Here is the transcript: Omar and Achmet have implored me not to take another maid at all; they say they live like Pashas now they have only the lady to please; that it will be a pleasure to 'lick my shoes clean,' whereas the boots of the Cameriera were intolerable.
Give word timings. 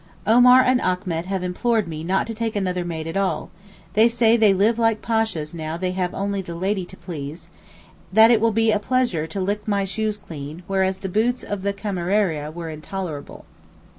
Omar 0.25 0.61
and 0.61 0.81
Achmet 0.81 1.25
have 1.25 1.43
implored 1.43 1.87
me 1.87 2.03
not 2.03 2.25
to 2.25 2.33
take 2.33 2.55
another 2.55 2.83
maid 2.83 3.05
at 3.05 3.15
all; 3.15 3.51
they 3.93 4.07
say 4.07 4.35
they 4.35 4.51
live 4.51 4.79
like 4.79 5.03
Pashas 5.03 5.53
now 5.53 5.77
they 5.77 5.91
have 5.91 6.11
only 6.15 6.41
the 6.41 6.55
lady 6.55 6.85
to 6.85 6.97
please; 6.97 7.45
that 8.11 8.31
it 8.31 8.41
will 8.41 8.51
be 8.51 8.71
a 8.71 8.79
pleasure 8.79 9.27
to 9.27 9.39
'lick 9.39 9.67
my 9.67 9.83
shoes 9.85 10.17
clean,' 10.17 10.63
whereas 10.65 10.97
the 10.97 11.07
boots 11.07 11.43
of 11.43 11.61
the 11.61 11.71
Cameriera 11.71 12.51
were 12.51 12.71
intolerable. 12.71 13.45